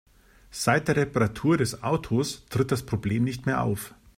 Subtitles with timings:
[0.49, 3.93] Seit der Reparatur des Autos tritt das Problem nicht mehr auf.